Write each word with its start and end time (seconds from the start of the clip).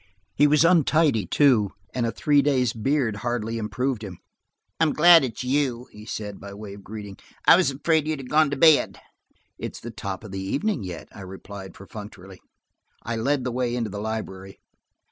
He 0.33 0.47
was 0.47 0.65
untidy, 0.65 1.27
too, 1.27 1.73
and 1.93 2.07
a 2.07 2.11
three 2.11 2.41
days' 2.41 2.73
beard 2.73 3.17
hardly 3.17 3.59
improved 3.59 4.03
him. 4.03 4.17
"I'm 4.79 4.93
glad 4.93 5.23
it's 5.23 5.43
you," 5.43 5.89
he 5.91 6.07
said, 6.07 6.39
by 6.39 6.55
way 6.55 6.73
of 6.73 6.83
greeting. 6.83 7.17
"I 7.45 7.55
was 7.55 7.69
afraid 7.69 8.07
you'd 8.07 8.17
have 8.17 8.27
gone 8.27 8.49
to 8.49 8.57
bed." 8.57 8.99
'It's 9.59 9.79
the 9.79 9.91
top 9.91 10.23
of 10.23 10.31
the 10.31 10.41
evening 10.41 10.81
yet," 10.81 11.07
I 11.13 11.21
replied 11.21 11.75
perfunctorily, 11.75 12.41
as 12.41 12.47
I 13.13 13.21
led 13.21 13.43
the 13.43 13.51
way 13.51 13.75
into 13.75 13.91
the 13.91 14.01
library. 14.01 14.57